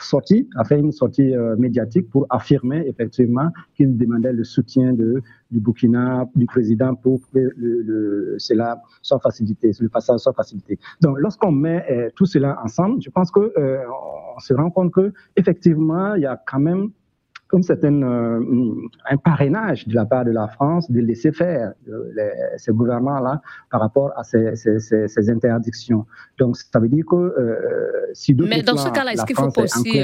[0.00, 6.28] sorti, a fait une sortie médiatique pour affirmer effectivement qu'il demandait le soutien du Burkina,
[6.34, 10.76] du président pour que cela soit facilité, le passage soit facilité.
[11.00, 13.52] Donc, lorsqu'on met tout cela ensemble, je pense que
[14.36, 16.90] on se rend compte que effectivement, il y a quand même
[17.56, 18.40] une certaine, euh,
[19.10, 23.40] un parrainage de la part de la France de laisser faire euh, ces gouvernements-là
[23.70, 26.06] par rapport à ces, ces, interdictions.
[26.38, 29.50] Donc, ça veut dire que euh, si Mais dans ce cas-là, est-ce qu'il ne faut
[29.50, 30.00] pas aussi,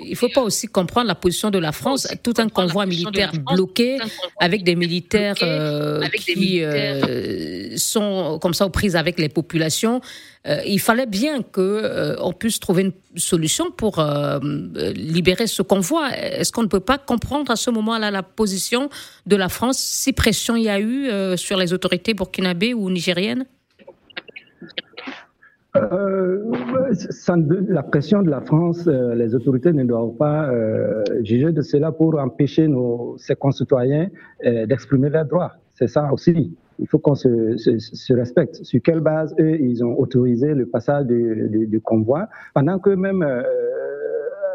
[0.00, 3.98] il faut pas aussi comprendre la position de la France, tout un convoi militaire bloqué
[4.38, 6.62] avec des militaires qui
[7.76, 10.00] sont comme ça aux prises avec les populations.
[10.64, 14.04] Il fallait bien que on puisse trouver une solution pour
[14.94, 16.10] libérer ce convoi.
[16.16, 18.88] Est-ce qu'on ne peut pas comprendre à ce moment-là la position
[19.26, 19.78] de la France?
[19.78, 23.44] Si pression il y a eu euh, sur les autorités burkinabées ou nigériennes?
[25.76, 26.42] Euh,
[27.68, 31.92] la pression de la France, euh, les autorités ne doivent pas euh, juger de cela
[31.92, 34.08] pour empêcher nos, concitoyens
[34.42, 35.52] d'exprimer leurs droits.
[35.74, 36.56] C'est ça aussi.
[36.78, 38.56] Il faut qu'on se, respecte.
[38.64, 43.24] Sur quelle base, eux, ils ont autorisé le passage du, convoi, pendant que même,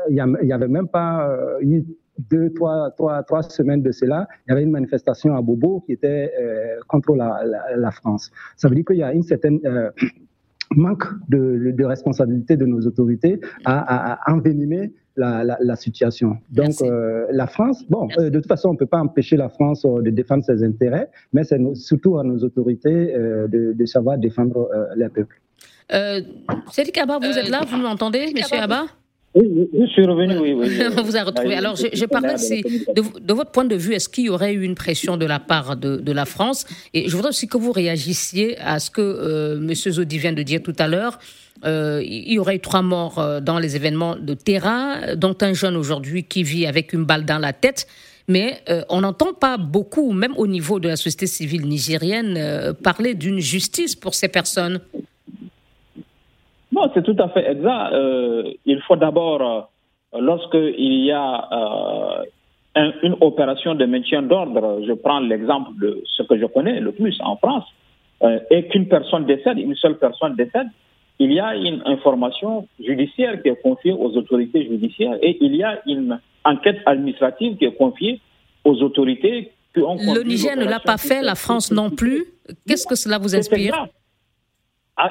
[0.09, 1.83] il n'y avait même pas eu
[2.29, 5.93] deux, trois, trois, trois semaines de cela, il y avait une manifestation à Bobo qui
[5.93, 6.31] était
[6.87, 7.41] contre la,
[7.75, 8.31] la, France.
[8.57, 9.59] Ça veut dire qu'il y a une certaine
[10.75, 16.37] manque de, de, responsabilité de nos autorités à, à, envenimer la, la, la, situation.
[16.49, 19.49] Donc euh, la France, bon, euh, de toute façon, on ne peut pas empêcher la
[19.49, 24.17] France euh, de défendre ses intérêts, mais c'est surtout à nos autorités de, de, savoir
[24.17, 25.41] défendre les peuples.
[25.93, 26.21] Euh,
[26.71, 28.85] Cédric Abba, vous êtes là, vous m'entendez, monsieur Abba?
[29.33, 30.53] Oui, je suis revenu, oui.
[30.53, 30.79] oui.
[30.97, 31.55] On vous a retrouvé.
[31.55, 34.63] Alors, je, je parlais de, de, votre point de vue, est-ce qu'il y aurait eu
[34.63, 36.65] une pression de la part de, de, la France?
[36.93, 39.73] Et je voudrais aussi que vous réagissiez à ce que euh, M.
[39.73, 41.17] Zodi vient de dire tout à l'heure.
[41.63, 45.53] Euh, il y aurait eu trois morts euh, dans les événements de Terra, dont un
[45.53, 47.87] jeune aujourd'hui qui vit avec une balle dans la tête.
[48.27, 53.13] Mais euh, on n'entend pas beaucoup, même au niveau de la société civile nigérienne, parler
[53.13, 54.79] d'une justice pour ces personnes.
[56.71, 57.93] Non, c'est tout à fait exact.
[57.93, 59.69] Euh, il faut d'abord,
[60.13, 62.23] euh, lorsqu'il y a euh,
[62.75, 66.91] un, une opération de maintien d'ordre, je prends l'exemple de ce que je connais le
[66.91, 67.65] plus en France,
[68.51, 70.67] et qu'une personne décède, une seule personne décède,
[71.17, 75.63] il y a une information judiciaire qui est confiée aux autorités judiciaires et il y
[75.63, 78.19] a une enquête administrative qui est confiée
[78.63, 79.95] aux autorités qui ont...
[79.95, 82.25] Le Niger ne l'a pas fait, la France non plus.
[82.67, 83.87] Qu'est-ce que cela vous inspire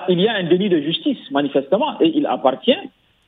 [0.09, 2.77] il y a un délit de justice, manifestement, et il appartient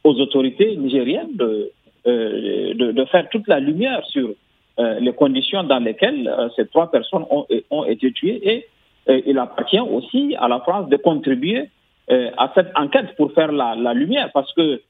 [0.05, 1.71] aux autorités nigériennes de,
[2.07, 4.31] euh, faire toute la lumière sur
[4.79, 7.25] euh, les conditions dans lesquelles euh, ces trois personnes
[7.71, 8.67] ont, été tuées et
[9.27, 11.69] il appartient aussi à la France de contribuer
[12.09, 14.81] à cette enquête pour faire la, lumière parce que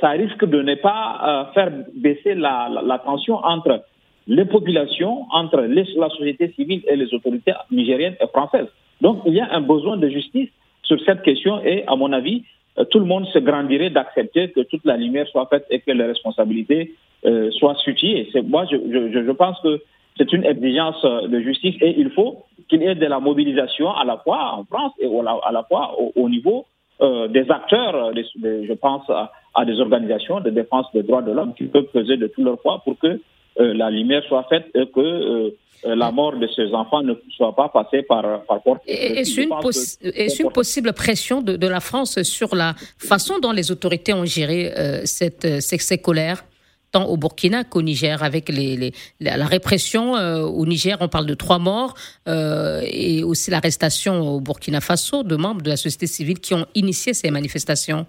[0.00, 3.84] ça risque de ne pas faire baisser la, tension entre
[4.26, 8.68] les populations, entre la société civile et les autorités nigériennes et françaises.
[9.00, 10.48] Donc il y a un besoin de justice
[10.82, 12.44] sur cette question et, à mon avis,
[12.78, 15.90] euh, tout le monde se grandirait d'accepter que toute la lumière soit faite et que
[15.90, 18.28] les responsabilités euh, soient situées.
[18.44, 19.80] Moi, je, je, je, pense que
[20.16, 23.90] c'est une exigence euh, de justice et il faut qu'il y ait de la mobilisation
[23.94, 26.66] à la fois en France et à la fois au, au niveau
[27.00, 31.22] euh, des acteurs, des, des, je pense à, à, des organisations de défense des droits
[31.22, 33.20] de l'homme qui peuvent peser de tout leur poids pour que
[33.56, 35.50] la lumière soit faite et que euh,
[35.84, 38.82] euh, la mort de ces enfants ne soit pas passée par, par porte.
[38.86, 44.12] Est-ce une, une, possible pression de, de, la France sur la façon dont les autorités
[44.12, 46.44] ont géré euh, cette, ces, ces, colères
[46.92, 51.26] tant au Burkina qu'au Niger, avec les, les, la répression euh, au Niger, on parle
[51.26, 51.94] de trois morts,
[52.26, 57.14] et aussi l'arrestation au Burkina Faso de membres de la société civile qui ont initié
[57.14, 58.06] ces manifestations?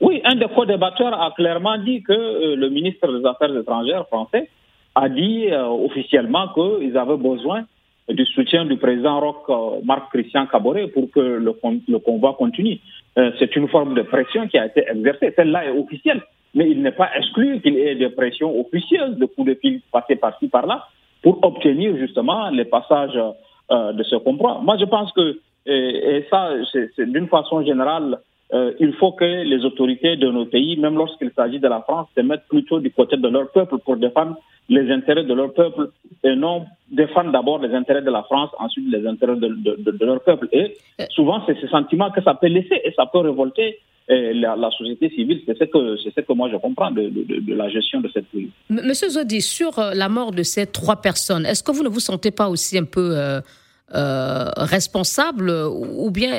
[0.00, 4.48] Oui, un des co-débatteurs a clairement dit que le ministre des Affaires étrangères français
[4.94, 7.64] a dit euh, officiellement qu'ils avaient besoin
[8.08, 11.54] du soutien du président Roch euh, Marc-Christian Caboret pour que le,
[11.88, 12.78] le convoi continue.
[13.18, 15.32] Euh, c'est une forme de pression qui a été exercée.
[15.36, 16.22] Celle-là est officielle,
[16.54, 19.80] mais il n'est pas exclu qu'il y ait des pressions officieuses de coups de fil
[19.92, 20.86] passés par-ci, par-là,
[21.22, 23.18] pour obtenir justement les passages
[23.70, 24.60] euh, de ce convoi.
[24.62, 28.18] Moi, je pense que, et, et ça, c'est d'une façon générale,
[28.54, 32.06] euh, il faut que les autorités de nos pays, même lorsqu'il s'agit de la France,
[32.16, 34.36] se mettent plutôt du côté de leur peuple pour défendre
[34.68, 35.90] les intérêts de leur peuple
[36.22, 40.04] et non défendre d'abord les intérêts de la France, ensuite les intérêts de, de, de
[40.06, 40.48] leur peuple.
[40.52, 41.04] Et euh.
[41.10, 44.70] souvent, c'est ce sentiment que ça peut laisser et ça peut révolter euh, la, la,
[44.70, 45.42] société civile.
[45.46, 48.50] C'est ce, que, ce que moi je comprends de, de la gestion de cette crise.
[48.70, 52.30] Monsieur Zodi, sur la mort de ces trois personnes, est-ce que vous ne vous sentez
[52.30, 53.18] pas aussi un peu...
[53.18, 53.40] Euh
[53.94, 56.32] euh, responsables ou bien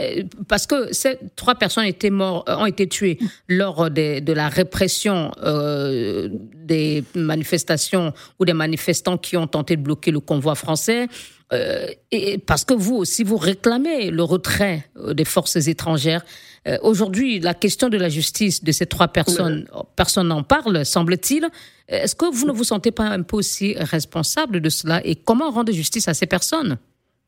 [0.47, 4.49] parce que ces trois personnes étaient morts, euh, ont été tuées lors de, de la
[4.49, 11.07] répression euh, des manifestations ou des manifestants qui ont tenté de bloquer le convoi français.
[11.53, 16.25] Euh, et parce que vous aussi, vous réclamez le retrait des forces étrangères.
[16.67, 21.47] Euh, Aujourd'hui, la question de la justice de ces trois personnes, personne n'en parle, semble-t-il.
[21.87, 25.05] Est-ce que vous ne vous sentez pas un peu aussi responsable de cela?
[25.05, 26.79] Et comment rendre justice à ces personnes?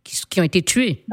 [0.07, 1.05] Qui, qui ont été tués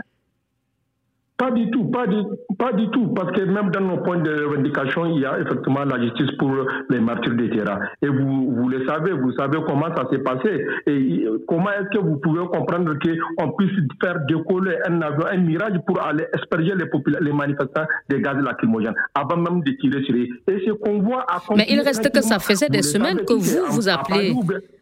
[1.37, 2.17] pas du tout, pas du,
[2.57, 5.85] pas du tout, parce que même dans nos points de revendication, il y a effectivement
[5.85, 6.53] la justice pour
[6.89, 7.81] les martyrs de terrain.
[8.03, 10.65] Et vous, vous le savez, vous savez comment ça s'est passé.
[10.87, 12.95] Et comment est-ce que vous pouvez comprendre
[13.37, 16.87] qu'on puisse faire décoller un avion, un mirage pour aller asperger les,
[17.21, 20.29] les manifestants des gaz lacrymogènes, avant même de tirer sur eux.
[20.47, 23.89] Et ce convoi a Mais il reste que ça faisait des semaines que vous vous
[23.89, 24.35] appelez.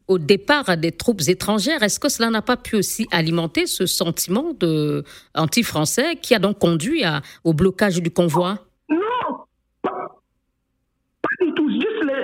[0.08, 1.82] Au départ des troupes étrangères.
[1.82, 6.58] Est-ce que cela n'a pas pu aussi alimenter ce sentiment de anti-français qui a donc
[6.58, 7.02] conduit
[7.44, 8.58] au blocage du convoi?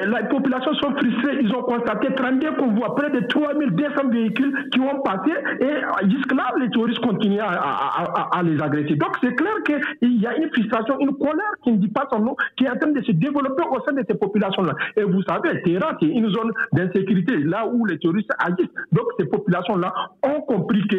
[0.06, 1.38] Les populations sont frustrées.
[1.42, 6.70] Ils ont constaté 32 convois, près de 3200 véhicules qui ont passé et jusque-là, les
[6.70, 8.96] touristes continuent à, les agresser.
[8.96, 12.20] Donc, c'est clair qu'il y a une frustration, une colère qui ne dit pas son
[12.20, 14.74] nom, qui est en train de se développer au sein de ces populations-là.
[14.96, 18.72] Et vous savez, Terra, c'est une zone d'insécurité, là où les touristes agissent.
[18.92, 20.96] Donc, ces populations-là ont compris que,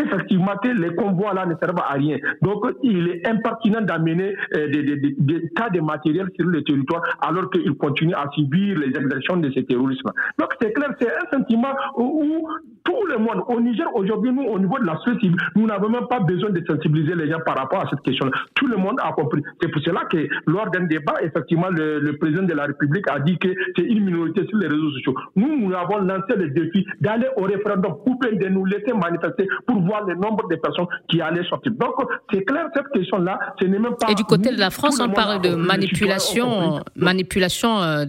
[0.00, 2.18] effectivement, les convois-là ne servent à rien.
[2.42, 7.74] Donc, il est impertinent d'amener euh, des, tas de matériel sur le territoire alors qu'ils
[7.74, 10.10] continuent à subir les exactions de ce terrorisme.
[10.38, 12.48] Donc c'est clair, c'est un sentiment où,
[12.84, 16.06] tout le monde, au Niger aujourd'hui, nous, au niveau de la société nous n'avons même
[16.08, 18.32] pas besoin de sensibiliser les gens par rapport à cette question-là.
[18.54, 19.42] Tout le monde a compris.
[19.60, 23.38] C'est pour cela que lors d'un débat, effectivement, le, président de la République a dit
[23.38, 25.14] que c'est une minorité sur les réseaux sociaux.
[25.36, 29.80] Nous, nous avons lancé le défi d'aller au référendum pour de nous laisser manifester pour
[29.82, 31.72] voir le nombre de personnes qui allaient sortir.
[31.72, 31.94] Donc,
[32.32, 34.10] c'est clair, cette question-là, ce n'est même pas...
[34.10, 38.04] Et du côté de la France, on parle de manipulation, manipulation euh,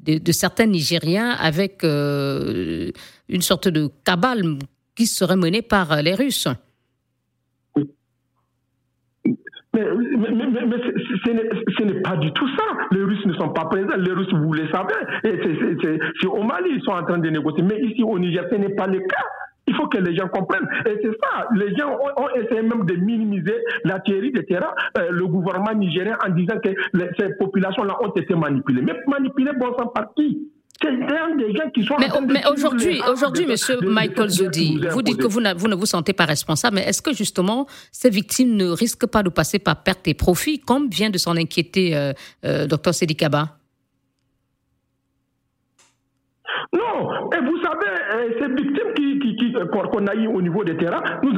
[0.00, 2.90] de, certains Nigériens avec euh,
[3.28, 4.42] une sorte de cabale
[4.94, 6.48] qui serait menée par les Russes.
[9.74, 12.64] Mais, ce n'est pas du tout ça.
[12.92, 13.96] Les Russes ne sont pas présents.
[13.98, 14.94] Les Russes, vous le savez,
[16.20, 17.62] c'est au Mali, ils sont en train de négocier.
[17.62, 19.24] Mais ici au Niger, ce n'est pas le cas.
[19.68, 20.68] Il faut que les gens comprennent.
[20.86, 21.46] Et c'est ça.
[21.54, 23.54] Les gens ont, essayé même de minimiser
[23.84, 26.70] la théorie de terrain, euh, le gouvernement nigérien, en disant que
[27.18, 28.82] ces populations-là ont été manipulées.
[28.82, 30.48] Mais manipulées, bon sang, par qui?
[30.80, 35.40] Des gens qui sont mais, mais aujourd'hui, aujourd'hui, Monsieur Michael Zodi, vous dites que vous,
[35.56, 39.24] vous, ne vous sentez pas responsable, mais est-ce que justement ces victimes ne risquent pas
[39.24, 42.12] de passer par perte et profit, comme vient de s'en inquiéter euh,
[42.44, 43.56] euh, Dr Sedikaba
[46.72, 47.17] Non,
[48.18, 51.32] et euh, ces victimes qui, qui, qui, qu'on a eu au niveau des terrains, nous,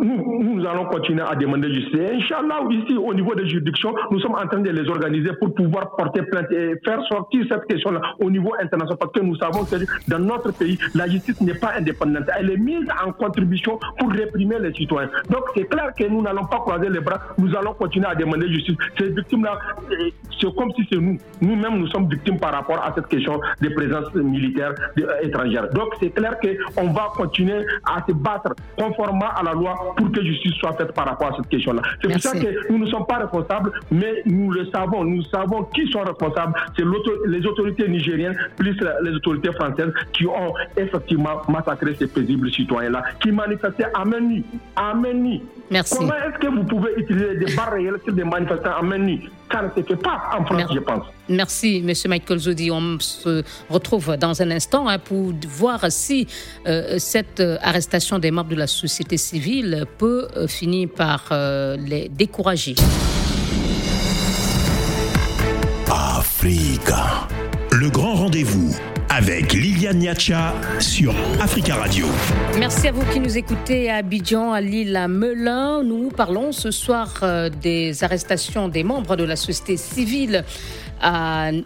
[0.00, 2.00] nous, nous, allons continuer à demander justice.
[2.12, 5.94] Inch'Allah, ici, au niveau des juridictions, nous sommes en train de les organiser pour pouvoir
[5.96, 9.76] porter plainte et faire sortir cette question-là au niveau international parce que nous savons que
[10.08, 12.24] dans notre pays, la justice n'est pas indépendante.
[12.38, 15.10] Elle est mise en contribution pour réprimer les citoyens.
[15.30, 17.20] Donc, c'est clair que nous n'allons pas croiser les bras.
[17.38, 18.76] Nous allons continuer à demander justice.
[18.98, 19.58] Ces victimes-là,
[19.90, 21.18] euh, c'est comme si c'est nous.
[21.40, 25.68] Nous-mêmes, nous sommes victimes par rapport à cette question de présence militaire euh, étrangère.
[25.70, 30.24] Donc c'est clair qu'on va continuer à se battre conformément à la loi pour que
[30.24, 31.82] justice soit faite par rapport à cette question-là.
[32.02, 35.04] C'est pour ça que nous ne sommes pas responsables, mais nous le savons.
[35.04, 36.54] Nous savons qui sont responsables.
[36.76, 36.84] C'est
[37.26, 43.32] les autorités nigériennes plus les autorités françaises qui ont effectivement massacré ces paisibles citoyens-là, qui
[43.32, 44.44] manifestaient à main nue.
[44.76, 45.40] À main nue.
[45.70, 45.96] Merci.
[45.96, 49.30] Comment est-ce que vous pouvez utiliser des barres réelles sur des manifestants à main nue?
[49.52, 51.04] Ça ne se fait pas en France, je pense.
[51.28, 51.92] Merci, M.
[52.08, 52.70] Michael Zodi.
[52.70, 56.26] On se retrouve dans un instant hein, pour voir si
[56.66, 61.32] euh, cette euh, arrestation des membres de la société civile peut euh, finir par
[61.78, 62.74] les décourager.
[65.90, 67.26] Africa.
[67.72, 68.74] Le grand rendez-vous
[69.16, 72.06] avec Liliane Niacha sur Africa Radio.
[72.58, 75.84] Merci à vous qui nous écoutez à Abidjan, à Lille, à Melun.
[75.84, 77.22] Nous parlons ce soir
[77.62, 80.44] des arrestations des membres de la société civile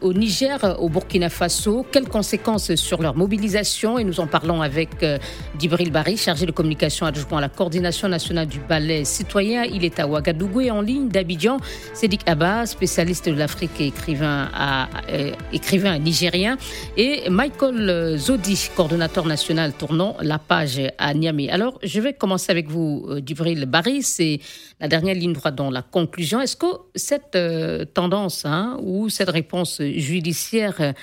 [0.03, 1.87] au Niger, au Burkina Faso.
[1.93, 3.99] Quelles conséquences sur leur mobilisation?
[3.99, 5.19] Et nous en parlons avec euh,
[5.59, 9.65] Dibril Barry, chargé de communication adjoint à la coordination nationale du ballet citoyen.
[9.65, 11.59] Il est à Ouagadougou et en ligne d'Abidjan.
[11.95, 15.31] Sédik Abba, spécialiste de l'Afrique et écrivain, à, euh,
[16.01, 16.57] nigérien.
[16.97, 21.49] Et Michael Zodi, coordonnateur national tournant la page à Niamey.
[21.49, 24.03] Alors, je vais commencer avec vous, euh, Dibril Barry.
[24.03, 24.41] C'est
[24.81, 26.41] la dernière ligne droite dans la conclusion.
[26.41, 27.39] Est-ce que cette
[27.95, 30.95] tendance hein, ou cette réponse judiciaire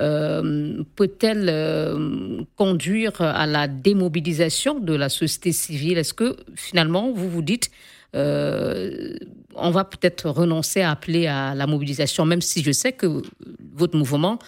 [0.00, 5.98] euh, peut-elle euh, conduire à la démobilisation de la société civile?
[5.98, 7.70] Est-ce que finalement, vous vous dites,
[8.16, 9.14] euh,
[9.54, 13.22] on va peut-être renoncer à appeler à la mobilisation, même si je sais que
[13.72, 14.40] votre mouvement,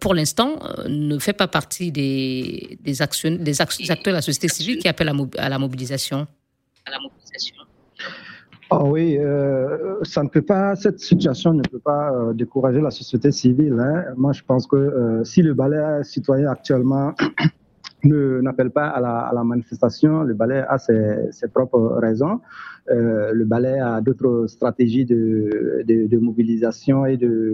[0.00, 5.06] pour l'instant, ne fait pas partie des, des, acteurs de la société civile qui appellent
[5.06, 5.42] la.
[5.42, 6.26] À la mobilisation.
[8.72, 12.92] Oh oui, euh, ça ne peut pas, cette situation ne peut pas euh, décourager la
[12.92, 13.76] société civile.
[13.80, 14.04] Hein.
[14.16, 17.12] Moi, je pense que euh, si le ballet citoyen actuellement
[18.04, 22.40] n'appelle pas à la, à la, manifestation, le ballet a ses, ses propres raisons.
[22.90, 27.50] Euh, le ballet a d'autres stratégies de, de, de, mobilisation et de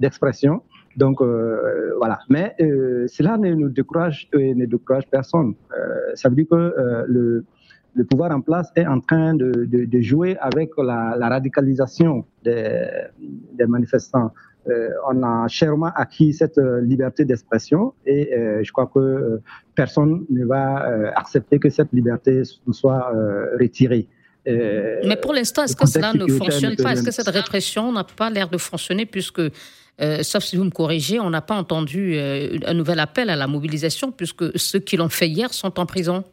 [0.00, 0.62] d'expression.
[0.98, 2.18] Donc euh, voilà.
[2.28, 2.54] Mais
[3.08, 5.54] cela ne nous décourage, ne décourage personne.
[6.14, 7.44] ça veut dire que le
[7.94, 12.24] le pouvoir en place est en train de, de, de jouer avec la, la radicalisation
[12.44, 12.86] des,
[13.54, 14.30] des, manifestants.
[15.10, 18.30] on a chèrement acquis cette liberté d'expression et
[18.62, 19.40] je crois que
[19.74, 23.10] personne ne va accepter que cette liberté soit
[23.58, 24.06] retirée.
[24.46, 26.92] Mais pour l'instant, est-ce que cela ne fonctionne pas?
[26.92, 29.42] Est-ce que cette répression n'a pas l'air de fonctionner puisque,
[30.22, 34.12] sauf si vous me corrigez, on n'a pas entendu un nouvel appel à la mobilisation
[34.12, 36.24] puisque ceux qui l'ont fait hier sont en prison?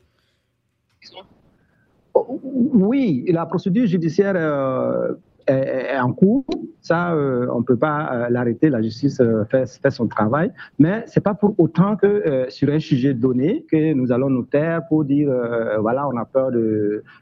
[2.15, 5.13] Oui, la procédure judiciaire euh,
[5.47, 6.45] est, en cours.
[6.81, 8.69] Ça, euh, on ne peut pas euh, l'arrêter.
[8.69, 10.51] La justice fait, son travail.
[10.79, 14.43] Mais ce n'est pas pour autant que sur un sujet donné, que nous allons nous
[14.43, 15.29] taire pour dire,
[15.79, 16.51] voilà, on a peur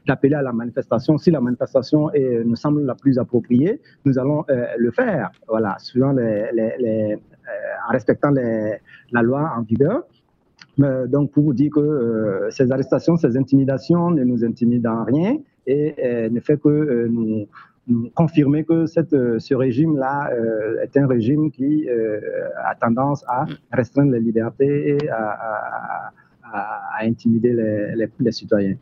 [0.06, 1.18] d'appeler à la manifestation.
[1.18, 5.30] Si la manifestation est, nous semble la plus appropriée, nous allons le faire.
[5.48, 5.76] Voilà,
[7.88, 10.04] en respectant la loi en vigueur.
[10.78, 15.36] Donc, pour vous dire que euh, ces arrestations, ces intimidations ne nous intimident en rien
[15.66, 17.46] et euh, ne fait que euh, nous,
[18.14, 20.30] confirmer que cette, ce régime-là
[20.82, 26.10] est un régime qui a tendance à restreindre les libertés et à,
[27.02, 28.76] intimider les, les, citoyens.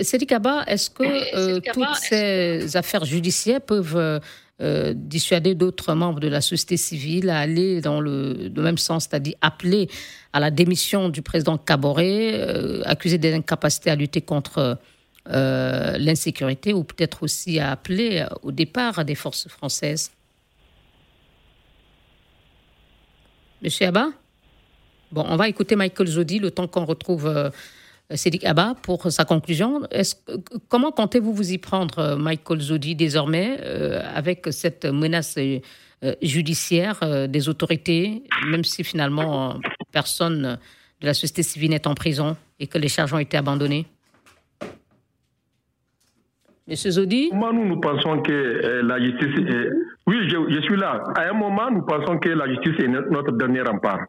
[0.00, 4.20] Cédric Abba, est-ce que toutes ces affaires judiciaires peuvent
[4.62, 9.34] euh, dissuader d'autres membres de la société civile à aller dans le, même sens, c'est-à-dire
[9.42, 9.90] appeler
[10.32, 14.78] à la démission du président Caboret, euh, accusé d'incapacité à lutter contre
[15.28, 20.10] euh, l'insécurité, ou peut-être aussi à appeler au départ des forces françaises.
[23.60, 24.08] Monsieur Abba?
[25.12, 27.52] Bon, on va écouter Michael Zodi le temps qu'on retrouve
[28.14, 29.82] Cédric Abba pour sa conclusion.
[30.68, 35.60] comment comptez-vous vous y prendre, euh, Michael Zodi, désormais, euh, avec cette menace euh,
[36.22, 39.58] judiciaire des autorités, même si finalement
[39.90, 40.58] personne
[41.00, 43.86] de la société civile n'est en prison et que les charges ont été abandonnées?
[46.68, 47.30] Monsieur Zodi?
[47.32, 49.40] Nous, pensons que la justice.
[50.06, 51.02] Oui, je, je, suis là.
[51.16, 54.00] À un moment, nous pensons que la justice est notre dernier rempart.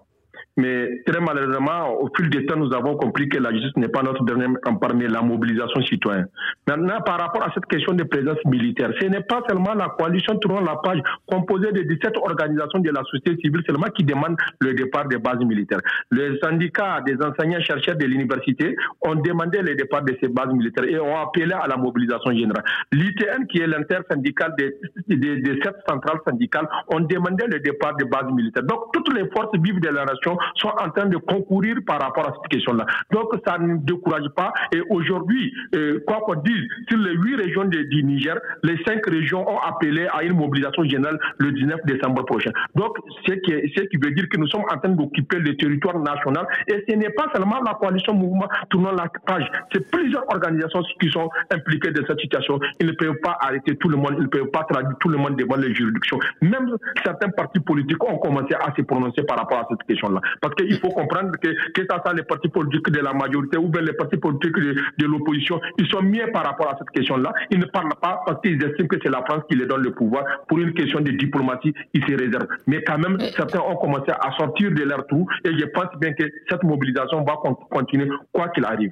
[0.57, 4.01] Mais très malheureusement, au fil du temps, nous avons compris que la justice n'est pas
[4.01, 6.27] notre dernier campagne, mais la mobilisation citoyenne.
[6.67, 10.35] Maintenant, par rapport à cette question de présence militaire, ce n'est pas seulement la coalition
[10.39, 14.73] tournant la page composée de 17 organisations de la société civile seulement qui demandent le
[14.73, 15.81] départ des bases militaires.
[16.11, 20.99] Les syndicats des enseignants-chercheurs de l'université ont demandé le départ de ces bases militaires et
[20.99, 22.63] ont appelé à la mobilisation générale.
[22.91, 24.75] L'ITN, qui est l'intersyndicale des,
[25.07, 28.63] des, des sept centrales syndicales, ont demandé le départ des bases militaires.
[28.63, 32.27] Donc, toutes les forces vives de la nation sont en train de concourir par rapport
[32.27, 32.85] à cette question-là.
[33.11, 34.53] Donc ça ne décourage pas.
[34.71, 39.47] Et aujourd'hui, euh, quoi qu'on dise, sur les huit régions du Niger, les cinq régions
[39.49, 42.51] ont appelé à une mobilisation générale le 19 décembre prochain.
[42.75, 45.99] Donc ce qui, ce qui veut dire que nous sommes en train d'occuper le territoire
[45.99, 46.47] national.
[46.67, 49.49] Et ce n'est pas seulement la coalition mouvement tournant la page.
[49.71, 52.59] C'est plusieurs organisations qui sont impliquées dans cette situation.
[52.79, 55.17] Ils ne peuvent pas arrêter tout le monde, ils ne peuvent pas traduire tout le
[55.17, 56.19] monde devant les juridictions.
[56.41, 60.21] Même certains partis politiques ont commencé à se prononcer par rapport à cette question-là.
[60.41, 63.67] Parce qu'il faut comprendre que, que ça soit les partis politiques de la majorité ou
[63.67, 67.33] bien les partis politiques de, l'opposition, ils sont mieux par rapport à cette question-là.
[67.51, 69.91] Ils ne parlent pas parce qu'ils estiment que c'est la France qui les donne le
[69.91, 70.23] pouvoir.
[70.47, 72.47] Pour une question de diplomatie, ils se réservent.
[72.67, 76.13] Mais quand même, certains ont commencé à sortir de leur trou et je pense bien
[76.13, 77.35] que cette mobilisation va
[77.69, 78.91] continuer quoi qu'il arrive.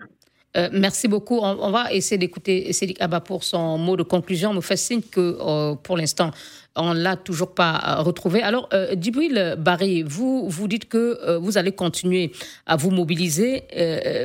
[0.55, 1.39] Euh, merci beaucoup.
[1.39, 4.51] On, va essayer d'écouter Cédric Abba pour son mot de conclusion.
[4.51, 6.31] On me fait signe que euh, pour l'instant,
[6.75, 8.41] on ne l'a toujours pas euh, retrouvé.
[8.41, 12.31] Alors, euh, Barry, vous, vous dites que vous allez continuer
[12.65, 13.63] à vous mobiliser,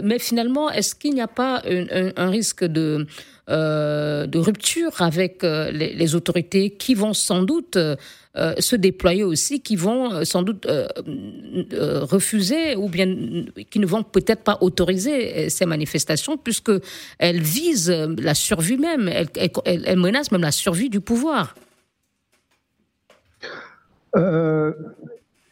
[0.03, 3.07] mais finalement, est-ce qu'il n'y a pas un, risque de
[3.49, 7.79] rupture avec les, autorités qui vont sans doute
[8.37, 10.87] euh, se déployer aussi, qui vont euh, sans doute euh,
[12.05, 13.07] refuser ou bien
[13.71, 16.71] qui ne vont peut-être pas autoriser ces manifestations puisque
[17.19, 21.57] elles visent la survie même, elles, elles menacent même la survie du pouvoir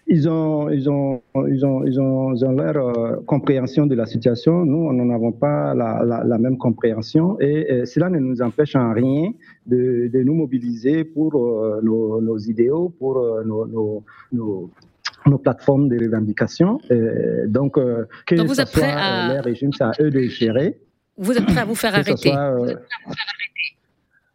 [0.08, 4.06] ils ont, ils ont, ils ont, ils ont, ils ont leur euh, compréhension de la
[4.06, 4.64] situation.
[4.64, 8.74] Nous, nous n'en avons pas la, la, la, même compréhension et, cela ne nous empêche
[8.74, 9.32] en rien
[9.66, 14.02] de, de nous mobiliser pour euh, nos, nos, idéaux, pour euh, nos, nos,
[15.26, 16.78] nos, plateformes de revendication.
[17.46, 19.34] donc, que donc vous êtes prêt à...
[19.34, 20.78] les régimes, c'est à eux de gérer.
[21.18, 22.32] Vous êtes prêt à vous faire arrêter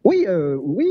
[0.04, 0.86] oui, euh, oui,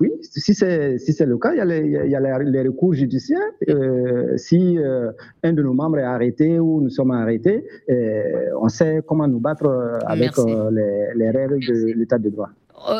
[0.00, 2.62] oui, si c'est si c'est le cas, il y a les, il y a les,
[2.62, 3.40] recours judiciaires.
[3.68, 5.10] Euh, si euh,
[5.42, 7.64] un de nos membres est arrêté ou nous sommes arrêtés,
[8.60, 12.50] on sait comment nous battre avec les, règles de l'état de droit.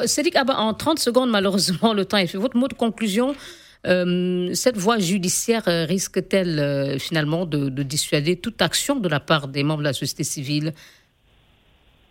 [0.06, 2.38] Cédric en 30 secondes, malheureusement, le temps est fait.
[2.38, 3.34] Votre mot de conclusion
[3.84, 9.84] cette voie judiciaire risque-t-elle finalement de, dissuader toute action de la part des membres de
[9.84, 10.72] la société civile?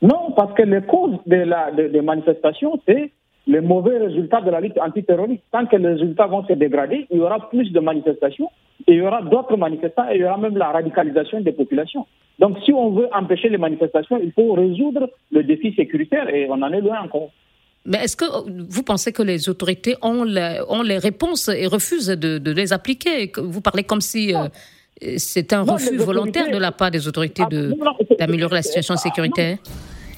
[0.01, 3.11] Non, parce que les causes de la, des manifestations, c'est
[3.47, 5.43] les mauvais résultats de la lutte antiterroriste.
[5.51, 8.49] Tant que les résultats vont se dégrader, il y aura plus de manifestations,
[8.87, 12.05] et il y aura d'autres manifestants, et il y aura même la radicalisation des populations.
[12.39, 16.61] Donc si on veut empêcher les manifestations, il faut résoudre le défi sécuritaire, et on
[16.61, 17.29] en est loin encore.
[17.85, 18.25] Mais est-ce que
[18.69, 20.25] vous pensez que les autorités ont,
[20.69, 23.31] ont les réponses et refusent de, les appliquer?
[23.37, 24.49] Vous parlez comme si euh,
[25.15, 29.57] c'est un refus volontaire de la part des autorités ah, d'améliorer la situation sécuritaire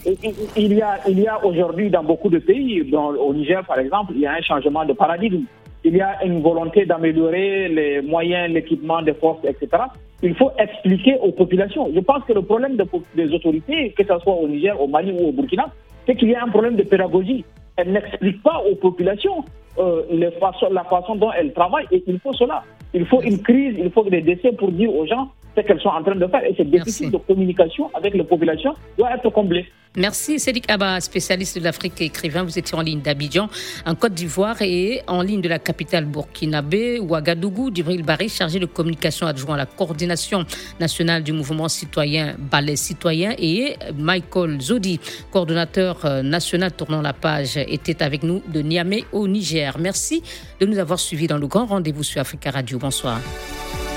[0.05, 4.13] il y a, il y a aujourd'hui dans beaucoup de pays, au Niger par exemple,
[4.15, 5.43] il y a un changement de paradigme.
[5.83, 9.83] Il y a une volonté d'améliorer les moyens, l'équipement des forces, etc.
[10.21, 11.89] Il faut expliquer aux populations.
[11.93, 12.75] Je pense que le problème
[13.15, 15.67] des autorités, que ce soit au Niger, au Mali ou au Burkina,
[16.05, 17.45] c'est qu'il y a un problème de pédagogie.
[17.77, 19.45] Elles n'expliquent pas aux populations
[19.77, 22.63] euh, la façon dont elles travaillent et il faut cela.
[22.93, 25.89] Il faut une crise, il faut des décès pour dire aux gens ce qu'elles sont
[25.89, 26.43] en train de faire.
[26.43, 29.65] Et ce déficit de communication avec les populations doit être comblé.
[29.97, 32.43] Merci Cédric Abba, spécialiste de l'Afrique et écrivain.
[32.43, 33.49] Vous étiez en ligne d'Abidjan,
[33.87, 37.71] en Côte d'Ivoire et en ligne de la capitale burkinabé, Ouagadougou.
[37.73, 40.45] Djibril Barry, chargé de communication adjoint à la coordination
[40.79, 44.99] nationale du mouvement citoyen Ballet Citoyen et Michael Zodi,
[45.31, 49.77] coordonnateur euh, national tournant la page, était avec nous de Niamey au Niger.
[49.79, 50.21] Merci
[50.59, 52.87] de nous avoir suivis dans le grand rendez-vous sur Africa Radio.
[52.87, 53.88] Bonsoir.